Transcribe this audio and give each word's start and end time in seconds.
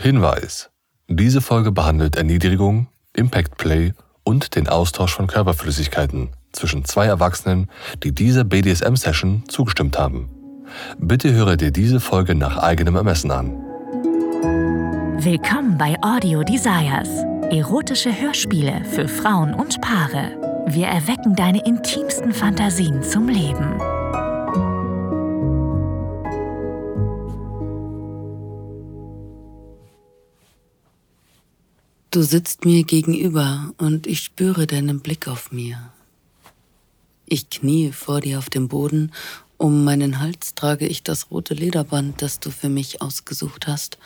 Hinweis. 0.00 0.70
Diese 1.08 1.42
Folge 1.42 1.72
behandelt 1.72 2.16
Erniedrigung, 2.16 2.88
Impact 3.14 3.58
Play 3.58 3.92
und 4.24 4.56
den 4.56 4.66
Austausch 4.66 5.12
von 5.14 5.26
Körperflüssigkeiten 5.26 6.30
zwischen 6.52 6.86
zwei 6.86 7.04
Erwachsenen, 7.04 7.68
die 8.02 8.12
dieser 8.12 8.44
BDSM-Session 8.44 9.44
zugestimmt 9.48 9.98
haben. 9.98 10.30
Bitte 10.98 11.34
höre 11.34 11.58
dir 11.58 11.70
diese 11.70 12.00
Folge 12.00 12.34
nach 12.34 12.56
eigenem 12.56 12.96
Ermessen 12.96 13.30
an. 13.30 13.50
Willkommen 15.18 15.76
bei 15.76 15.96
Audio 16.00 16.44
Desires. 16.44 17.10
Erotische 17.50 18.18
Hörspiele 18.18 18.82
für 18.86 19.06
Frauen 19.06 19.52
und 19.52 19.82
Paare. 19.82 20.64
Wir 20.66 20.86
erwecken 20.86 21.36
deine 21.36 21.62
intimsten 21.66 22.32
Fantasien 22.32 23.02
zum 23.02 23.28
Leben. 23.28 23.99
Du 32.10 32.22
sitzt 32.22 32.64
mir 32.64 32.82
gegenüber 32.82 33.72
und 33.78 34.08
ich 34.08 34.24
spüre 34.24 34.66
deinen 34.66 34.98
Blick 34.98 35.28
auf 35.28 35.52
mir. 35.52 35.92
Ich 37.24 37.50
kniee 37.50 37.92
vor 37.92 38.20
dir 38.20 38.38
auf 38.38 38.50
dem 38.50 38.66
Boden, 38.66 39.12
um 39.58 39.84
meinen 39.84 40.18
Hals 40.18 40.56
trage 40.56 40.88
ich 40.88 41.04
das 41.04 41.30
rote 41.30 41.54
Lederband, 41.54 42.20
das 42.20 42.40
du 42.40 42.50
für 42.50 42.68
mich 42.68 43.00
ausgesucht 43.00 43.68
hast, 43.68 43.96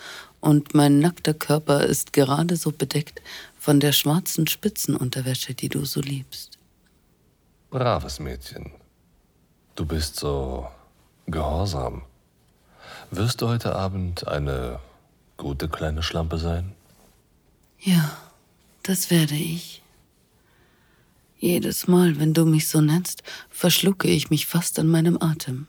und 0.41 0.75
mein 0.75 0.99
nackter 0.99 1.33
Körper 1.33 1.85
ist 1.85 2.13
gerade 2.13 2.57
so 2.57 2.73
bedeckt 2.73 3.23
von 3.59 3.81
der 3.81 3.93
schwarzen 3.93 4.47
Spitzenunterwäsche, 4.47 5.55
die 5.55 5.71
du 5.71 5.87
so 5.87 6.03
liebst. 6.03 6.59
Braves 7.71 8.21
Mädchen. 8.21 8.71
Du 9.77 9.87
bist 9.87 10.17
so 10.17 10.69
gehorsam. 11.27 12.03
Wirst 13.11 13.41
du 13.41 13.49
heute 13.49 13.75
Abend 13.75 14.29
eine 14.29 14.79
gute 15.39 15.71
kleine 15.71 16.03
Schlampe 16.03 16.37
sein? 16.37 16.75
Ja, 17.85 18.17
das 18.83 19.11
werde 19.11 19.35
ich. 19.35 19.83
Jedes 21.39 21.87
Mal, 21.87 22.19
wenn 22.19 22.33
du 22.33 22.47
mich 22.47 22.67
so 22.69 22.81
nennst, 22.81 23.23
verschlucke 23.51 24.09
ich 24.09 24.31
mich 24.31 24.47
fast 24.47 24.79
an 24.79 24.87
meinem 24.87 25.19
Atem. 25.21 25.67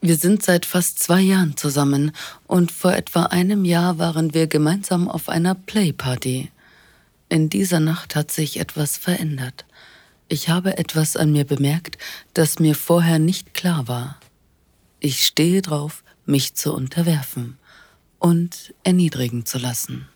Wir 0.00 0.16
sind 0.16 0.44
seit 0.44 0.66
fast 0.66 1.00
zwei 1.00 1.20
Jahren 1.20 1.56
zusammen 1.56 2.12
und 2.46 2.70
vor 2.70 2.92
etwa 2.92 3.24
einem 3.24 3.64
Jahr 3.64 3.98
waren 3.98 4.34
wir 4.34 4.46
gemeinsam 4.46 5.08
auf 5.08 5.28
einer 5.28 5.56
Playparty. 5.56 6.52
In 7.28 7.50
dieser 7.50 7.80
Nacht 7.80 8.14
hat 8.14 8.30
sich 8.30 8.60
etwas 8.60 8.96
verändert. 8.96 9.64
Ich 10.28 10.48
habe 10.48 10.78
etwas 10.78 11.16
an 11.16 11.32
mir 11.32 11.44
bemerkt, 11.44 11.98
das 12.34 12.60
mir 12.60 12.76
vorher 12.76 13.18
nicht 13.18 13.52
klar 13.52 13.88
war. 13.88 14.20
Ich 15.00 15.24
stehe 15.24 15.60
drauf, 15.60 16.04
mich 16.24 16.54
zu 16.54 16.72
unterwerfen 16.72 17.58
und 18.20 18.72
erniedrigen 18.84 19.44
zu 19.44 19.58
lassen. 19.58 20.06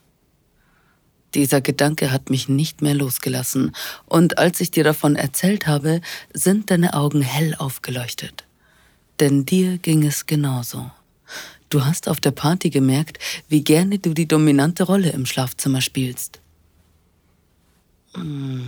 Dieser 1.35 1.61
Gedanke 1.61 2.11
hat 2.11 2.31
mich 2.31 2.49
nicht 2.49 2.81
mehr 2.81 2.95
losgelassen, 2.95 3.73
und 4.07 4.39
als 4.39 4.61
ich 4.61 4.71
dir 4.71 4.85
davon 4.85 5.17
erzählt 5.17 5.67
habe, 5.67 6.01
sind 6.33 6.71
deine 6.71 6.95
Augen 6.95 7.23
hell 7.23 7.55
aufgeleuchtet. 7.59 8.45
Denn 9.21 9.45
dir 9.45 9.79
ging 9.79 10.05
es 10.05 10.27
genauso. 10.27 10.91
Du 11.71 11.85
hast 11.85 12.09
auf 12.09 12.21
der 12.21 12.31
Party 12.31 12.71
gemerkt, 12.71 13.19
wie 13.49 13.63
gerne 13.63 13.99
du 13.99 14.15
die 14.15 14.27
dominante 14.27 14.85
Rolle 14.85 15.11
im 15.11 15.27
Schlafzimmer 15.27 15.83
spielst. 15.83 16.41
Hm. 18.15 18.67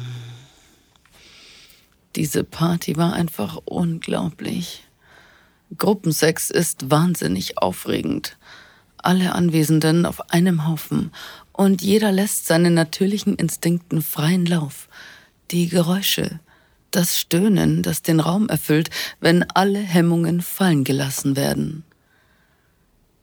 Diese 2.16 2.44
Party 2.44 2.96
war 2.96 3.12
einfach 3.14 3.56
unglaublich. 3.64 4.84
Gruppensex 5.78 6.50
ist 6.50 6.90
wahnsinnig 6.90 7.58
aufregend. 7.58 8.36
Alle 8.98 9.34
Anwesenden 9.34 10.04
auf 10.04 10.30
einem 10.30 10.66
Haufen 10.66 11.12
und 11.60 11.82
jeder 11.82 12.10
lässt 12.10 12.46
seinen 12.46 12.72
natürlichen 12.72 13.34
Instinkten 13.34 14.00
freien 14.00 14.46
Lauf. 14.46 14.88
Die 15.50 15.68
Geräusche, 15.68 16.40
das 16.90 17.20
Stöhnen, 17.20 17.82
das 17.82 18.00
den 18.00 18.18
Raum 18.18 18.48
erfüllt, 18.48 18.88
wenn 19.20 19.42
alle 19.42 19.78
Hemmungen 19.78 20.40
fallen 20.40 20.84
gelassen 20.84 21.36
werden. 21.36 21.84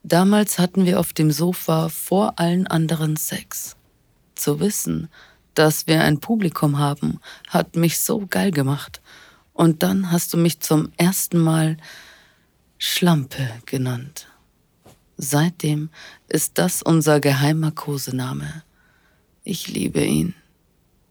Damals 0.04 0.60
hatten 0.60 0.86
wir 0.86 1.00
auf 1.00 1.12
dem 1.12 1.32
Sofa 1.32 1.88
vor 1.88 2.38
allen 2.38 2.68
anderen 2.68 3.16
Sex. 3.16 3.74
Zu 4.36 4.60
wissen, 4.60 5.08
dass 5.54 5.88
wir 5.88 6.04
ein 6.04 6.20
Publikum 6.20 6.78
haben, 6.78 7.18
hat 7.48 7.74
mich 7.74 7.98
so 7.98 8.24
geil 8.30 8.52
gemacht. 8.52 9.00
Und 9.52 9.82
dann 9.82 10.12
hast 10.12 10.32
du 10.32 10.36
mich 10.36 10.60
zum 10.60 10.92
ersten 10.96 11.38
Mal 11.38 11.76
Schlampe 12.78 13.50
genannt. 13.66 14.27
Seitdem 15.20 15.90
ist 16.28 16.58
das 16.58 16.80
unser 16.80 17.18
geheimer 17.18 17.72
Kosename. 17.72 18.62
Ich 19.42 19.66
liebe 19.66 20.04
ihn. 20.04 20.34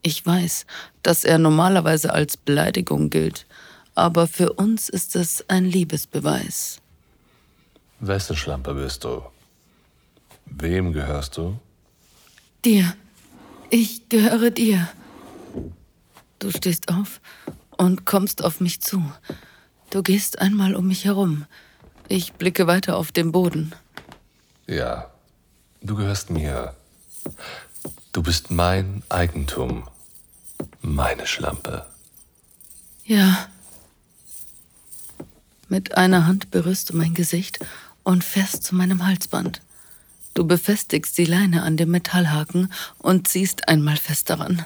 Ich 0.01 0.25
weiß, 0.25 0.66
dass 1.03 1.25
er 1.25 1.38
normalerweise 1.38 2.13
als 2.13 2.38
Beleidigung 2.38 3.09
gilt, 3.09 3.46
aber 3.96 4.28
für 4.28 4.53
uns 4.53 4.88
ist 4.88 5.17
es 5.17 5.44
ein 5.50 5.66
Liebesbeweis. 5.66 6.79
Wessen 8.00 8.38
Schlampe 8.38 8.73
bist 8.73 9.03
du? 9.03 9.23
Wem 10.46 10.94
gehörst 10.94 11.35
du? 11.35 11.59
Dir. 12.63 12.96
Ich 13.69 14.07
gehöre 14.07 14.51
dir. 14.51 14.88
Du 16.40 16.51
stehst 16.51 16.88
auf 16.88 17.19
und 17.75 18.06
kommst 18.06 18.41
auf 18.41 18.62
mich 18.62 18.79
zu. 18.79 19.03
Du 19.90 20.01
gehst 20.01 20.40
einmal 20.40 20.75
um 20.75 20.88
mich 20.88 21.03
herum. 21.03 21.46
Ich 22.07 22.34
blicke 22.34 22.67
weiter 22.67 22.96
auf 22.96 23.12
den 23.12 23.34
Boden. 23.34 23.73
Ja, 24.67 25.09
du 25.81 25.95
gehörst 25.95 26.29
mir. 26.29 26.75
Du 28.11 28.22
bist 28.22 28.51
mein 28.51 29.01
Eigentum. 29.07 29.88
Meine 30.81 31.25
Schlampe. 31.25 31.85
Ja. 33.05 33.47
Mit 35.69 35.95
einer 35.97 36.28
Hand 36.28 36.51
berührst 36.51 36.89
du 36.89 36.97
mein 36.97 37.13
Gesicht 37.13 37.59
und 38.03 38.25
fährst 38.25 38.63
zu 38.63 38.75
meinem 38.75 39.05
Halsband. 39.05 39.61
Du 40.33 40.45
befestigst 40.45 41.17
die 41.17 41.25
Leine 41.25 41.63
an 41.63 41.78
dem 41.78 41.91
Metallhaken 41.91 42.72
und 42.97 43.28
ziehst 43.29 43.69
einmal 43.69 43.97
fest 43.97 44.29
daran. 44.29 44.66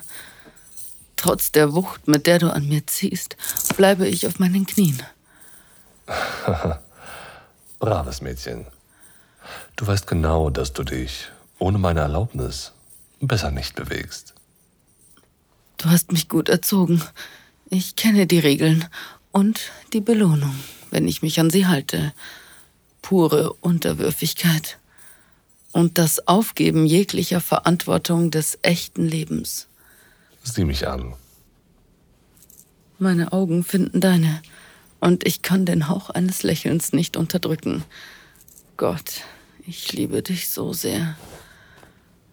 Trotz 1.15 1.51
der 1.51 1.73
Wucht, 1.73 2.07
mit 2.07 2.25
der 2.25 2.39
du 2.39 2.51
an 2.51 2.67
mir 2.67 2.87
ziehst, 2.87 3.37
bleibe 3.77 4.07
ich 4.07 4.25
auf 4.25 4.39
meinen 4.39 4.65
Knien. 4.65 5.01
Braves 7.79 8.21
Mädchen. 8.21 8.65
Du 9.75 9.87
weißt 9.87 10.07
genau, 10.07 10.49
dass 10.49 10.73
du 10.73 10.83
dich 10.83 11.27
ohne 11.59 11.77
meine 11.77 12.01
Erlaubnis 12.01 12.73
besser 13.19 13.51
nicht 13.51 13.75
bewegst. 13.75 14.33
Du 15.77 15.89
hast 15.89 16.11
mich 16.11 16.29
gut 16.29 16.49
erzogen. 16.49 17.01
Ich 17.69 17.95
kenne 17.95 18.27
die 18.27 18.39
Regeln 18.39 18.85
und 19.31 19.71
die 19.93 20.01
Belohnung, 20.01 20.55
wenn 20.89 21.07
ich 21.07 21.21
mich 21.21 21.39
an 21.39 21.49
sie 21.49 21.65
halte. 21.65 22.13
Pure 23.01 23.53
Unterwürfigkeit. 23.53 24.77
Und 25.71 25.97
das 25.97 26.27
Aufgeben 26.27 26.85
jeglicher 26.85 27.39
Verantwortung 27.39 28.29
des 28.29 28.59
echten 28.61 29.07
Lebens. 29.07 29.67
Sieh 30.43 30.65
mich 30.65 30.87
an. 30.87 31.13
Meine 32.99 33.31
Augen 33.31 33.63
finden 33.63 34.01
deine, 34.01 34.41
und 34.99 35.25
ich 35.25 35.41
kann 35.41 35.65
den 35.65 35.87
Hauch 35.87 36.11
eines 36.11 36.43
Lächelns 36.43 36.93
nicht 36.93 37.17
unterdrücken. 37.17 37.83
Gott, 38.81 39.21
ich 39.67 39.93
liebe 39.93 40.23
dich 40.23 40.49
so 40.49 40.73
sehr. 40.73 41.15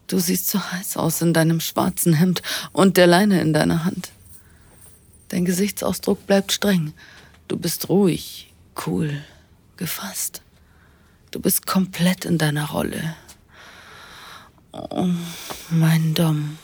Du 0.06 0.19
siehst 0.19 0.48
so 0.48 0.59
heiß 0.59 0.97
aus 0.97 1.20
in 1.20 1.34
deinem 1.34 1.60
schwarzen 1.60 2.14
Hemd 2.14 2.41
und 2.72 2.97
der 2.97 3.06
Leine 3.06 3.42
in 3.42 3.53
deiner 3.53 3.84
Hand. 3.84 4.12
Dein 5.28 5.44
Gesichtsausdruck 5.44 6.26
bleibt 6.26 6.50
streng. 6.53 6.94
Du 7.48 7.59
bist 7.59 7.91
ruhig, 7.91 8.50
cool, 8.86 9.22
gefasst. 9.76 10.41
Du 11.32 11.38
bist 11.38 11.66
komplett 11.66 12.25
in 12.25 12.38
deiner 12.38 12.70
Rolle. 12.70 13.15
Oh, 14.72 15.10
mein 15.68 16.15
Dom, 16.15 16.56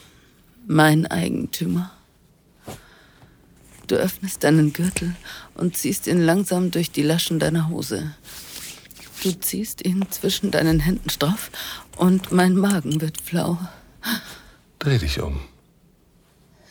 mein 0.66 1.06
Eigentümer. 1.06 1.92
Du 3.86 3.96
öffnest 3.96 4.44
deinen 4.44 4.72
Gürtel 4.72 5.14
und 5.52 5.76
ziehst 5.76 6.06
ihn 6.06 6.25
langsam 6.25 6.70
durch 6.70 6.90
die 6.90 7.02
Laschen 7.02 7.38
deiner 7.38 7.69
Hose. 7.69 8.14
Du 9.24 9.32
ziehst 9.40 9.82
ihn 9.86 10.04
zwischen 10.10 10.50
deinen 10.50 10.80
Händen 10.80 11.08
straff 11.08 11.50
und 11.96 12.30
mein 12.30 12.54
Magen 12.56 13.00
wird 13.00 13.18
flau. 13.22 13.58
Dreh 14.78 14.98
dich 14.98 15.18
um. 15.22 15.40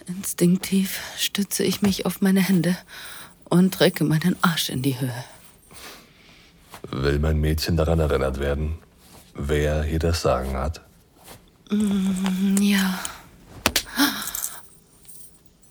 Instinktiv 0.05 0.99
stütze 1.17 1.63
ich 1.63 1.81
mich 1.81 2.05
auf 2.05 2.21
meine 2.21 2.41
Hände 2.41 2.77
und 3.45 3.79
recke 3.79 4.03
meinen 4.03 4.35
Arsch 4.43 4.69
in 4.69 4.83
die 4.83 4.99
Höhe. 4.99 5.23
Will 6.91 7.17
mein 7.17 7.41
Mädchen 7.41 7.75
daran 7.75 7.99
erinnert 7.99 8.39
werden, 8.39 8.77
wer 9.33 9.81
hier 9.81 9.97
das 9.97 10.21
Sagen 10.21 10.55
hat? 10.55 10.81
Mm, 11.71 12.61
ja. 12.61 12.99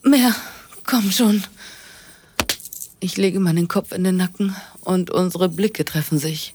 Mehr, 0.02 0.34
komm 0.84 1.12
schon. 1.12 1.44
Ich 2.98 3.16
lege 3.16 3.38
meinen 3.38 3.68
Kopf 3.68 3.92
in 3.92 4.02
den 4.02 4.16
Nacken 4.16 4.56
und 4.82 5.10
unsere 5.10 5.48
Blicke 5.48 5.84
treffen 5.84 6.18
sich. 6.18 6.54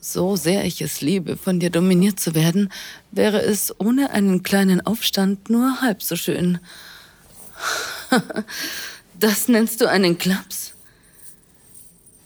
So 0.00 0.36
sehr 0.36 0.64
ich 0.64 0.82
es 0.82 1.00
liebe, 1.00 1.38
von 1.38 1.60
dir 1.60 1.70
dominiert 1.70 2.20
zu 2.20 2.34
werden, 2.34 2.70
wäre 3.10 3.40
es 3.40 3.74
ohne 3.80 4.10
einen 4.10 4.42
kleinen 4.42 4.84
Aufstand 4.84 5.48
nur 5.48 5.80
halb 5.80 6.02
so 6.02 6.14
schön. 6.14 6.58
das 9.18 9.48
nennst 9.48 9.80
du 9.80 9.88
einen 9.88 10.18
Klaps? 10.18 10.74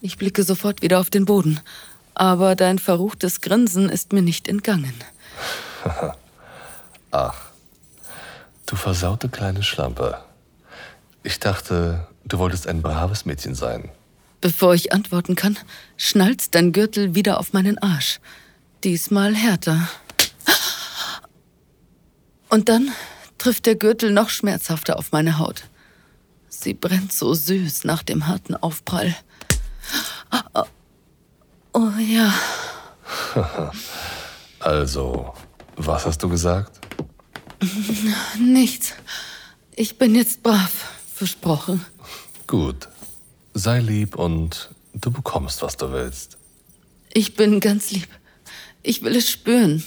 Ich 0.01 0.17
blicke 0.17 0.43
sofort 0.43 0.83
wieder 0.83 0.99
auf 0.99 1.11
den 1.11 1.25
Boden, 1.25 1.61
aber 2.15 2.57
dein 2.57 2.81
verruchtes 2.81 3.41
Grinsen 3.41 3.89
ist 3.89 4.13
mir 4.13 4.23
nicht 4.23 4.49
entgangen. 4.49 4.95
Ach, 7.11 7.51
du 8.67 8.77
versaute 8.77 9.29
kleine 9.29 9.63
Schlampe. 9.63 10.19
Ich 11.23 11.39
dachte, 11.39 12.07
du 12.25 12.39
wolltest 12.39 12.67
ein 12.67 12.83
braves 12.83 13.25
Mädchen 13.25 13.55
sein. 13.55 13.91
Bevor 14.41 14.75
ich 14.75 14.93
antworten 14.93 15.35
kann, 15.35 15.59
schnalzt 15.97 16.55
dein 16.55 16.73
Gürtel 16.73 17.15
wieder 17.15 17.41
auf 17.41 17.53
meinen 17.53 17.79
Arsch. 17.79 18.21
Diesmal 18.85 19.35
härter. 19.35 19.89
Und 22.49 22.69
dann 22.69 22.93
trifft 23.37 23.67
der 23.67 23.75
Gürtel 23.75 24.11
noch 24.11 24.31
schmerzhafter 24.31 24.99
auf 24.99 25.13
meine 25.13 25.39
Haut. 25.39 25.65
Sie 26.49 26.75
brennt 26.75 27.13
so 27.13 27.35
süß 27.35 27.85
nach 27.85 28.03
dem 28.03 28.27
harten 28.27 28.55
Aufprall. 28.55 29.15
Oh 31.73 31.91
ja. 31.99 32.33
also, 34.61 35.35
was 35.77 36.07
hast 36.07 36.23
du 36.23 36.29
gesagt? 36.29 36.81
Nichts. 38.39 38.95
Ich 39.77 39.99
bin 39.99 40.15
jetzt 40.15 40.43
brav, 40.43 40.73
versprochen. 41.15 41.85
Gut. 42.47 42.89
Sei 43.59 43.81
lieb 43.81 44.15
und 44.15 44.71
du 44.95 45.11
bekommst, 45.11 45.63
was 45.63 45.77
du 45.77 45.91
willst. 45.91 46.39
Ich 47.13 47.35
bin 47.35 47.59
ganz 47.59 47.91
lieb. 47.91 48.07
Ich 48.85 49.03
will 49.03 49.17
es 49.17 49.29
spüren. 49.29 49.83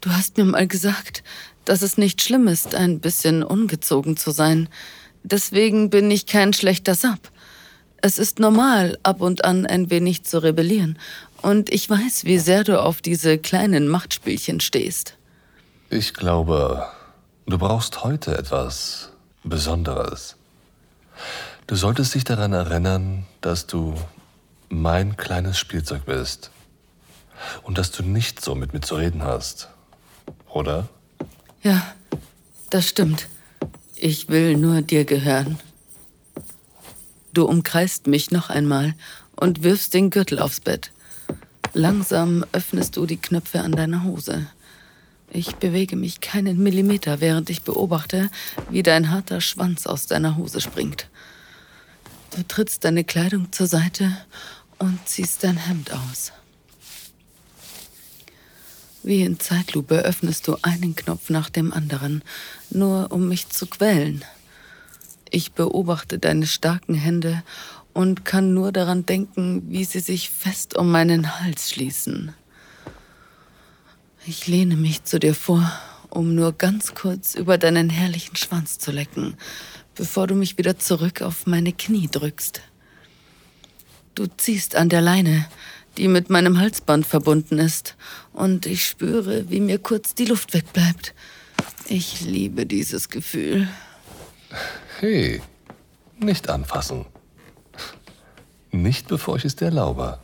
Du 0.00 0.10
hast 0.10 0.36
mir 0.36 0.44
mal 0.44 0.68
gesagt, 0.68 1.24
dass 1.64 1.82
es 1.82 1.98
nicht 1.98 2.22
schlimm 2.22 2.46
ist, 2.46 2.76
ein 2.76 3.00
bisschen 3.00 3.42
ungezogen 3.42 4.16
zu 4.16 4.30
sein. 4.30 4.68
Deswegen 5.24 5.90
bin 5.90 6.12
ich 6.12 6.26
kein 6.26 6.52
schlechter 6.52 6.94
Sap. 6.94 7.32
Es 8.00 8.20
ist 8.20 8.38
normal, 8.38 8.96
ab 9.02 9.20
und 9.20 9.44
an 9.44 9.66
ein 9.66 9.90
wenig 9.90 10.22
zu 10.22 10.44
rebellieren. 10.44 10.96
Und 11.42 11.72
ich 11.72 11.90
weiß, 11.90 12.24
wie 12.24 12.38
sehr 12.38 12.62
du 12.62 12.80
auf 12.80 13.02
diese 13.02 13.36
kleinen 13.36 13.88
Machtspielchen 13.88 14.60
stehst. 14.60 15.16
Ich 15.90 16.14
glaube, 16.14 16.86
du 17.46 17.58
brauchst 17.58 18.04
heute 18.04 18.38
etwas 18.38 19.10
Besonderes. 19.42 20.36
Du 21.66 21.76
solltest 21.76 22.14
dich 22.14 22.24
daran 22.24 22.52
erinnern, 22.52 23.24
dass 23.40 23.66
du 23.66 23.94
mein 24.68 25.16
kleines 25.16 25.58
Spielzeug 25.58 26.04
bist 26.04 26.50
und 27.62 27.78
dass 27.78 27.90
du 27.90 28.02
nicht 28.02 28.42
so 28.42 28.54
mit 28.54 28.74
mir 28.74 28.80
zu 28.80 28.96
reden 28.96 29.22
hast, 29.22 29.68
oder? 30.52 30.88
Ja, 31.62 31.94
das 32.68 32.88
stimmt. 32.88 33.28
Ich 33.96 34.28
will 34.28 34.58
nur 34.58 34.82
dir 34.82 35.06
gehören. 35.06 35.58
Du 37.32 37.46
umkreist 37.46 38.08
mich 38.08 38.30
noch 38.30 38.50
einmal 38.50 38.94
und 39.34 39.62
wirfst 39.62 39.94
den 39.94 40.10
Gürtel 40.10 40.40
aufs 40.40 40.60
Bett. 40.60 40.90
Langsam 41.72 42.44
öffnest 42.52 42.96
du 42.98 43.06
die 43.06 43.16
Knöpfe 43.16 43.62
an 43.62 43.72
deiner 43.72 44.04
Hose. 44.04 44.46
Ich 45.30 45.56
bewege 45.56 45.96
mich 45.96 46.20
keinen 46.20 46.62
Millimeter, 46.62 47.22
während 47.22 47.48
ich 47.48 47.62
beobachte, 47.62 48.30
wie 48.70 48.82
dein 48.82 49.10
harter 49.10 49.40
Schwanz 49.40 49.86
aus 49.86 50.06
deiner 50.06 50.36
Hose 50.36 50.60
springt. 50.60 51.08
Du 52.34 52.42
trittst 52.42 52.84
deine 52.84 53.04
Kleidung 53.04 53.52
zur 53.52 53.68
Seite 53.68 54.16
und 54.80 54.98
ziehst 55.06 55.44
dein 55.44 55.56
Hemd 55.56 55.92
aus. 55.92 56.32
Wie 59.04 59.22
in 59.22 59.38
Zeitlupe 59.38 59.98
öffnest 59.98 60.48
du 60.48 60.56
einen 60.62 60.96
Knopf 60.96 61.30
nach 61.30 61.48
dem 61.48 61.72
anderen, 61.72 62.24
nur 62.70 63.12
um 63.12 63.28
mich 63.28 63.50
zu 63.50 63.66
quälen. 63.66 64.24
Ich 65.30 65.52
beobachte 65.52 66.18
deine 66.18 66.48
starken 66.48 66.94
Hände 66.94 67.44
und 67.92 68.24
kann 68.24 68.52
nur 68.52 68.72
daran 68.72 69.06
denken, 69.06 69.62
wie 69.68 69.84
sie 69.84 70.00
sich 70.00 70.30
fest 70.30 70.76
um 70.76 70.90
meinen 70.90 71.38
Hals 71.38 71.70
schließen. 71.70 72.34
Ich 74.26 74.48
lehne 74.48 74.74
mich 74.74 75.04
zu 75.04 75.20
dir 75.20 75.34
vor, 75.34 75.70
um 76.10 76.34
nur 76.34 76.52
ganz 76.52 76.94
kurz 76.94 77.36
über 77.36 77.58
deinen 77.58 77.90
herrlichen 77.90 78.34
Schwanz 78.34 78.78
zu 78.78 78.90
lecken, 78.90 79.36
bevor 79.94 80.26
du 80.26 80.34
mich 80.34 80.58
wieder 80.58 80.78
zurück 80.78 81.22
auf 81.22 81.46
meine 81.46 81.72
Knie 81.72 82.08
drückst. 82.10 82.60
Du 84.14 84.26
ziehst 84.26 84.76
an 84.76 84.88
der 84.88 85.00
Leine, 85.00 85.46
die 85.96 86.08
mit 86.08 86.30
meinem 86.30 86.58
Halsband 86.58 87.06
verbunden 87.06 87.58
ist, 87.58 87.96
und 88.32 88.66
ich 88.66 88.84
spüre, 88.84 89.50
wie 89.50 89.60
mir 89.60 89.78
kurz 89.78 90.14
die 90.14 90.24
Luft 90.24 90.54
wegbleibt. 90.54 91.14
Ich 91.86 92.20
liebe 92.20 92.66
dieses 92.66 93.08
Gefühl. 93.08 93.68
Hey, 95.00 95.42
nicht 96.18 96.48
anfassen. 96.48 97.06
Nicht 98.70 99.08
bevor 99.08 99.36
ich 99.36 99.44
es 99.44 99.56
dir 99.56 99.66
erlaube. 99.66 100.18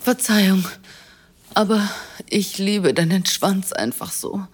Verzeihung, 0.00 0.64
aber 1.54 1.88
ich 2.28 2.58
liebe 2.58 2.94
deinen 2.94 3.26
Schwanz 3.26 3.72
einfach 3.72 4.12
so. 4.12 4.46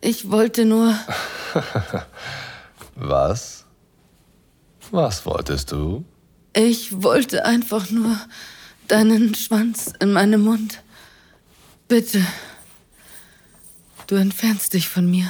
Ich 0.00 0.30
wollte 0.30 0.64
nur. 0.64 0.98
Was? 3.04 3.64
Was 4.92 5.26
wolltest 5.26 5.72
du? 5.72 6.04
Ich 6.52 7.02
wollte 7.02 7.44
einfach 7.44 7.90
nur 7.90 8.16
deinen 8.86 9.34
Schwanz 9.34 9.92
in 9.98 10.12
meinem 10.12 10.44
Mund. 10.44 10.84
Bitte. 11.88 12.24
Du 14.06 14.14
entfernst 14.14 14.74
dich 14.74 14.88
von 14.88 15.10
mir. 15.10 15.28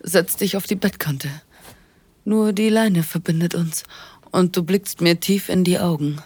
Setz 0.00 0.36
dich 0.36 0.56
auf 0.56 0.64
die 0.64 0.74
Bettkante. 0.74 1.28
Nur 2.24 2.54
die 2.54 2.70
Leine 2.70 3.02
verbindet 3.02 3.54
uns 3.54 3.82
und 4.30 4.56
du 4.56 4.62
blickst 4.62 5.02
mir 5.02 5.20
tief 5.20 5.50
in 5.50 5.64
die 5.64 5.78
Augen. 5.78 6.22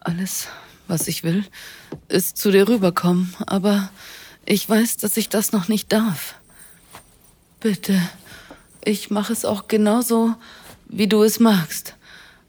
Alles, 0.00 0.48
was 0.88 1.06
ich 1.06 1.22
will, 1.22 1.44
ist 2.08 2.38
zu 2.38 2.50
dir 2.50 2.66
rüberkommen, 2.66 3.34
aber 3.46 3.90
ich 4.46 4.66
weiß, 4.66 4.96
dass 4.96 5.18
ich 5.18 5.28
das 5.28 5.52
noch 5.52 5.68
nicht 5.68 5.92
darf. 5.92 6.36
Bitte. 7.60 8.00
Ich 8.86 9.10
mache 9.10 9.32
es 9.32 9.44
auch 9.44 9.66
genauso, 9.66 10.36
wie 10.88 11.08
du 11.08 11.24
es 11.24 11.40
magst. 11.40 11.96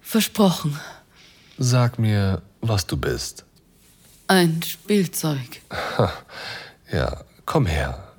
Versprochen. 0.01 0.79
Sag 1.57 1.97
mir, 1.97 2.43
was 2.61 2.85
du 2.85 2.95
bist. 2.95 3.43
Ein 4.27 4.61
Spielzeug. 4.61 5.61
ja, 6.91 7.23
komm 7.47 7.65
her. 7.65 8.13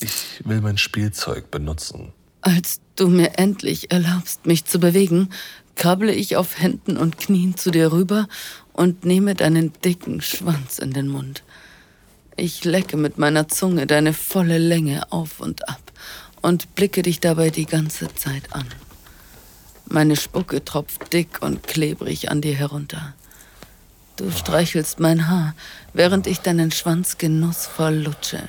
Ich 0.00 0.42
will 0.44 0.60
mein 0.60 0.78
Spielzeug 0.78 1.52
benutzen. 1.52 2.12
Als 2.40 2.80
du 2.96 3.06
mir 3.06 3.38
endlich 3.38 3.92
erlaubst, 3.92 4.46
mich 4.46 4.64
zu 4.64 4.80
bewegen, 4.80 5.28
krabble 5.76 6.12
ich 6.12 6.36
auf 6.36 6.58
Händen 6.58 6.96
und 6.96 7.18
Knien 7.18 7.56
zu 7.56 7.70
dir 7.70 7.92
rüber 7.92 8.26
und 8.72 9.04
nehme 9.04 9.36
deinen 9.36 9.72
dicken 9.84 10.22
Schwanz 10.22 10.80
in 10.80 10.92
den 10.92 11.06
Mund. 11.06 11.44
Ich 12.34 12.64
lecke 12.64 12.96
mit 12.96 13.16
meiner 13.16 13.46
Zunge 13.46 13.86
deine 13.86 14.12
volle 14.12 14.58
Länge 14.58 15.12
auf 15.12 15.38
und 15.38 15.68
ab 15.68 15.89
und 16.42 16.74
blicke 16.74 17.02
dich 17.02 17.20
dabei 17.20 17.50
die 17.50 17.66
ganze 17.66 18.14
Zeit 18.14 18.52
an. 18.52 18.66
Meine 19.86 20.16
Spucke 20.16 20.64
tropft 20.64 21.12
dick 21.12 21.42
und 21.42 21.66
klebrig 21.66 22.30
an 22.30 22.40
dir 22.40 22.54
herunter. 22.54 23.14
Du 24.16 24.30
streichelst 24.30 25.00
mein 25.00 25.28
Haar, 25.28 25.54
während 25.94 26.26
ich 26.26 26.40
deinen 26.40 26.70
Schwanz 26.70 27.18
genussvoll 27.18 27.94
lutsche. 27.94 28.42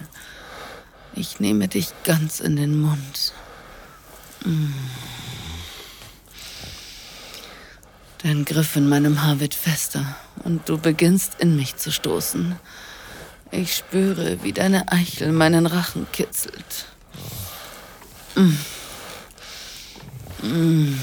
Ich 1.16 1.40
nehme 1.40 1.68
dich 1.68 1.88
ganz 2.04 2.40
in 2.40 2.56
den 2.56 2.80
Mund. 2.80 3.34
Mm. 4.46 4.74
Dein 8.24 8.46
Griff 8.46 8.76
in 8.76 8.88
meinem 8.88 9.24
Haar 9.24 9.40
wird 9.40 9.56
fester 9.56 10.16
und 10.44 10.70
du 10.70 10.78
beginnst 10.78 11.38
in 11.40 11.56
mich 11.56 11.78
zu 11.78 11.92
stoßen. 11.92 12.56
Ich 13.50 13.76
spüre, 13.76 14.44
wie 14.44 14.54
deine 14.54 14.92
Eichel 14.92 15.32
meinen 15.32 15.66
Rachen 15.66 16.06
kitzelt. 16.12 16.86
Mm. 18.36 18.58
Mm. 20.44 20.98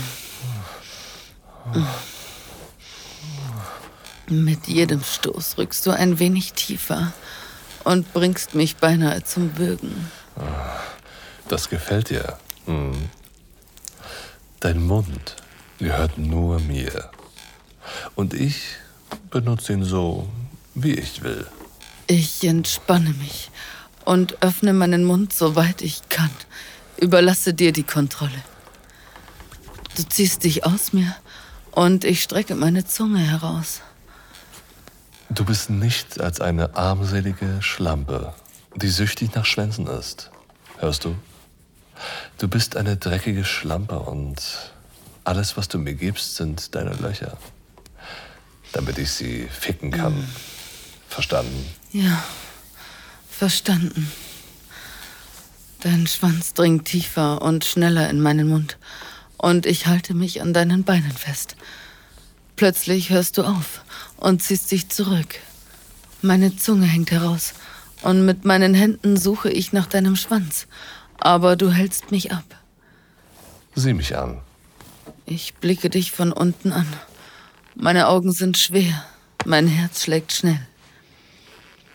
Mit 4.29 4.67
jedem 4.67 5.03
Stoß 5.03 5.59
rückst 5.59 5.87
du 5.87 5.91
ein 5.91 6.19
wenig 6.19 6.53
tiefer 6.53 7.13
und 7.85 8.13
bringst 8.13 8.55
mich 8.55 8.77
beinahe 8.77 9.23
zum 9.25 9.57
Würgen. 9.57 10.11
Das 11.49 11.69
gefällt 11.69 12.11
dir. 12.11 12.39
Hm. 12.67 13.09
Dein 14.61 14.83
Mund 14.83 15.37
gehört 15.79 16.19
nur 16.19 16.61
mir. 16.61 17.11
Und 18.15 18.35
ich 18.35 18.63
benutze 19.31 19.73
ihn 19.73 19.85
so, 19.85 20.29
wie 20.75 20.95
ich 20.95 21.23
will. 21.23 21.47
Ich 22.07 22.45
entspanne 22.45 23.11
mich 23.11 23.51
und 24.05 24.43
öffne 24.43 24.73
meinen 24.73 25.05
Mund, 25.05 25.33
soweit 25.33 25.81
ich 25.83 26.09
kann 26.09 26.31
überlasse 27.01 27.55
dir 27.55 27.73
die 27.73 27.83
Kontrolle. 27.85 28.43
Du 29.97 30.03
ziehst 30.05 30.45
dich 30.45 30.65
aus 30.65 30.93
mir 30.93 31.15
und 31.73 32.05
ich 32.05 32.23
strecke 32.23 32.55
meine 32.55 32.87
Zunge 32.87 33.21
heraus. 33.21 33.81
Du 35.31 35.45
bist 35.45 35.71
nicht 35.71 36.21
als 36.21 36.41
eine 36.41 36.77
armselige 36.77 37.61
Schlampe, 37.61 38.35
die 38.77 38.89
süchtig 38.89 39.35
nach 39.35 39.45
Schwänzen 39.45 39.87
ist. 39.87 40.31
Hörst 40.79 41.05
du? 41.05 41.17
Du 42.39 42.49
bist 42.49 42.77
eine 42.77 42.97
dreckige 42.97 43.45
Schlampe 43.45 43.99
und 43.99 44.41
alles, 45.25 45.57
was 45.57 45.69
du 45.69 45.79
mir 45.79 45.95
gibst, 45.95 46.37
sind 46.37 46.75
deine 46.75 46.95
Löcher. 46.95 47.37
Damit 48.73 48.99
ich 48.99 49.11
sie 49.11 49.49
ficken 49.49 49.91
kann. 49.91 50.29
Verstanden? 51.09 51.67
Ja, 51.93 52.23
verstanden. 53.29 54.11
Dein 55.81 56.09
Schwanz 56.09 56.55
dringt 56.55 56.87
tiefer 56.87 57.41
und 57.41 57.65
schneller 57.65 58.11
in 58.11 58.21
meinen 58.21 58.49
Mund 58.49 58.79
und 59.37 59.65
ich 59.65 59.87
halte 59.87 60.13
mich 60.13 60.43
an 60.43 60.53
deinen 60.53 60.83
Beinen 60.83 61.13
fest. 61.13 61.55
Plötzlich 62.57 63.11
hörst 63.11 63.39
du 63.39 63.45
auf 63.45 63.85
und 64.17 64.43
ziehst 64.43 64.73
dich 64.73 64.89
zurück. 64.89 65.37
Meine 66.21 66.57
Zunge 66.57 66.87
hängt 66.87 67.13
heraus 67.13 67.55
und 68.03 68.27
mit 68.27 68.45
meinen 68.45 68.75
Händen 68.75 69.17
suche 69.17 69.51
ich 69.51 69.73
nach 69.73 69.87
deinem 69.87 70.17
Schwanz, 70.17 70.67
aber 71.19 71.55
du 71.55 71.71
hältst 71.71 72.11
mich 72.11 72.33
ab. 72.33 72.45
Sieh 73.77 73.95
mich 73.95 74.17
an. 74.17 74.41
Ich 75.27 75.55
blicke 75.55 75.91
dich 75.91 76.11
von 76.11 76.33
unten 76.33 76.73
an. 76.73 76.89
Meine 77.77 78.09
Augen 78.09 78.33
sind 78.33 78.59
schwer, 78.59 79.05
mein 79.45 79.69
Herz 79.69 80.03
schlägt 80.03 80.33
schnell. 80.33 80.61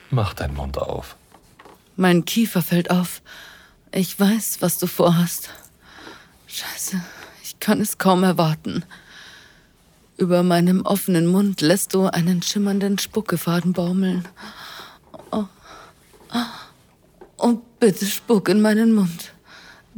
Mach 0.10 0.34
deinen 0.34 0.56
Mund 0.56 0.78
auf. 0.78 1.18
Mein 1.98 2.24
Kiefer 2.24 2.62
fällt 2.62 2.90
auf. 2.90 3.22
Ich 3.96 4.20
weiß, 4.20 4.58
was 4.62 4.80
du 4.80 4.88
vorhast. 4.88 5.52
Scheiße, 6.48 7.00
ich 7.44 7.60
kann 7.60 7.80
es 7.80 8.00
kaum 8.00 8.24
erwarten. 8.24 8.84
Über 10.18 10.42
meinem 10.42 10.82
offenen 10.84 11.28
Mund 11.28 11.62
lässt 11.62 11.94
du 11.94 12.08
einen 12.08 12.42
schimmernden 12.42 12.98
Spuckefaden 12.98 13.74
baumeln. 13.74 14.28
Oh. 15.30 15.46
oh, 17.38 17.62
bitte 17.80 18.08
spuck 18.08 18.50
in 18.50 18.62
meinen 18.62 18.94
Mund. 18.96 19.32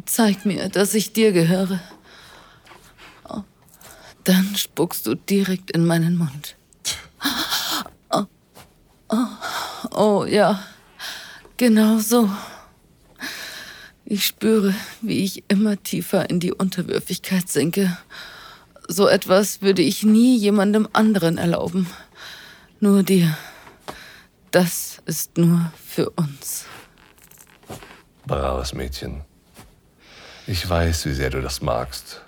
Zeig 0.06 0.46
mir, 0.46 0.68
dass 0.68 0.94
ich 0.94 1.14
dir 1.14 1.32
gehöre. 1.32 1.80
Oh. 3.30 3.44
Dann 4.26 4.58
spuckst 4.58 5.08
du 5.08 5.16
direkt 5.16 5.72
in 5.72 5.86
meinen 5.86 6.18
Mund. 6.18 6.58
Oh, 8.12 8.26
oh, 9.08 9.28
oh 9.92 10.26
ja, 10.26 10.62
genau 11.56 12.00
so. 12.00 12.30
Ich 14.06 14.26
spüre, 14.26 14.74
wie 15.02 15.24
ich 15.24 15.44
immer 15.48 15.82
tiefer 15.82 16.30
in 16.30 16.40
die 16.40 16.54
Unterwürfigkeit 16.54 17.50
sinke 17.50 17.98
so 18.88 19.08
etwas 19.08 19.62
würde 19.62 19.82
ich 19.82 20.04
nie 20.04 20.38
jemandem 20.38 20.88
anderen 20.94 21.38
erlauben. 21.38 21.88
Nur 22.80 23.04
dir. 23.04 23.36
Das 24.52 25.02
ist 25.06 25.38
nur 25.38 25.72
für 25.86 26.10
uns. 26.12 26.66
Braves 28.26 28.74
Mädchen. 28.74 29.22
Ich 30.48 30.68
weiß, 30.68 31.06
wie 31.06 31.14
sehr 31.14 31.30
du 31.30 31.42
das 31.42 31.62
magst. 31.62 32.22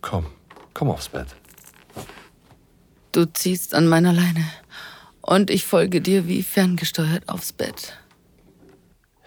Komm, 0.00 0.26
komm 0.74 0.90
aufs 0.90 1.08
Bett. 1.08 1.28
Du 3.12 3.24
ziehst 3.26 3.74
an 3.74 3.88
meiner 3.88 4.12
Leine 4.12 4.44
und 5.20 5.50
ich 5.50 5.64
folge 5.64 6.00
dir 6.00 6.26
wie 6.28 6.42
ferngesteuert 6.42 7.28
aufs 7.28 7.52
Bett. 7.52 7.98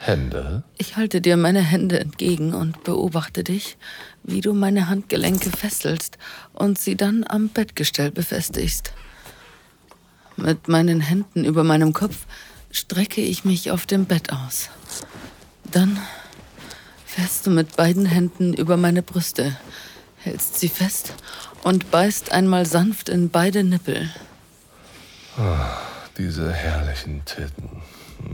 Hände? 0.04 0.64
Ich 0.80 0.98
halte 0.98 1.22
dir 1.22 1.38
meine 1.38 1.62
Hände 1.62 2.00
entgegen 2.00 2.56
und 2.56 2.84
beobachte 2.84 3.44
dich, 3.44 3.78
wie 4.24 4.42
du 4.42 4.54
meine 4.54 4.90
Handgelenke 4.90 5.52
fesselst 5.52 6.18
und 6.54 6.80
sie 6.80 6.96
dann 6.96 7.24
am 7.28 7.50
Bettgestell 7.50 8.10
befestigst. 8.10 8.94
Mit 10.38 10.68
meinen 10.68 11.02
Händen 11.02 11.46
über 11.46 11.64
meinem 11.64 11.94
Kopf 11.94 12.26
strecke 12.72 13.22
ich 13.22 13.46
mich 13.46 13.70
auf 13.70 13.86
dem 13.86 14.06
Bett 14.06 14.34
aus. 14.34 14.70
Dann 15.66 16.00
fährst 17.06 17.46
du 17.46 17.52
mit 17.52 17.76
beiden 17.76 18.08
Händen 18.08 18.56
über 18.56 18.78
meine 18.78 19.04
Brüste, 19.04 19.56
hältst 20.18 20.60
sie 20.60 20.70
fest 20.70 21.14
und 21.62 21.92
beißt 21.92 22.32
einmal 22.32 22.66
sanft 22.66 23.08
in 23.08 23.30
beide 23.30 23.64
Nippel. 23.64 24.10
Oh, 25.38 25.91
diese 26.18 26.52
herrlichen 26.52 27.24
Titten. 27.26 27.70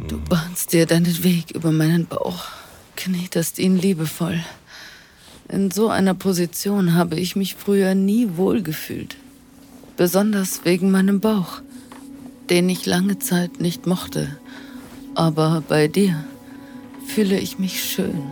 Du 0.08 0.20
bahnst 0.20 0.74
dir 0.74 0.86
deinen 0.86 1.24
Weg 1.24 1.52
über 1.52 1.72
meinen 1.72 2.06
Bauch, 2.06 2.46
knetest 2.96 3.60
ihn 3.60 3.78
liebevoll. 3.78 4.44
In 5.50 5.72
so 5.72 5.90
einer 5.90 6.14
Position 6.14 6.94
habe 6.94 7.16
ich 7.20 7.36
mich 7.36 7.56
früher 7.56 7.96
nie 7.96 8.30
wohlgefühlt. 8.36 9.16
Besonders 9.96 10.66
wegen 10.66 10.92
meinem 10.92 11.22
Bauch, 11.22 11.62
den 12.50 12.70
ich 12.70 12.86
lange 12.86 13.20
Zeit 13.20 13.60
nicht 13.60 13.88
mochte. 13.88 14.38
Aber 15.16 15.64
bei 15.68 15.88
dir 15.88 16.24
fühle 17.08 17.40
ich 17.40 17.60
mich 17.60 17.84
schön. 17.84 18.32